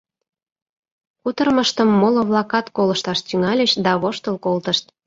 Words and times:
Кутырымыштым 1.21 1.89
моло-влакат 2.01 2.65
колышташ 2.77 3.19
тӱҥальыч 3.27 3.71
да 3.85 3.91
воштыл 4.01 4.35
колтышт. 4.45 4.85